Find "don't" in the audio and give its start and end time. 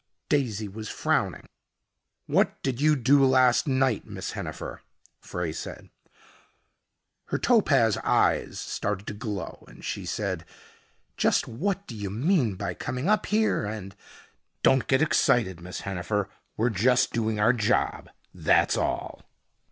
14.63-14.87